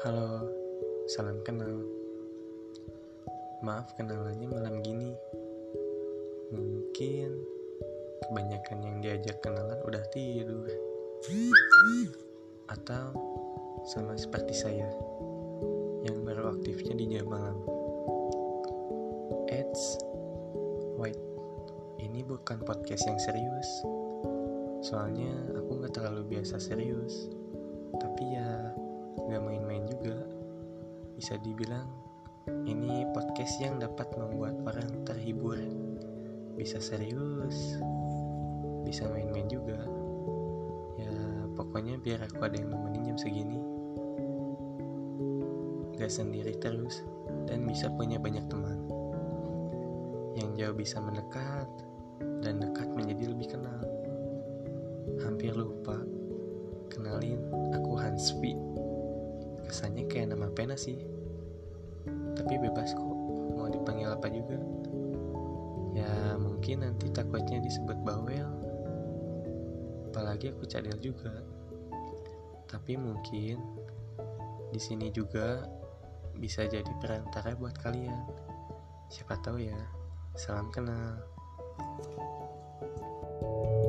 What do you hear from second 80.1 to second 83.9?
Salam kenal. thank you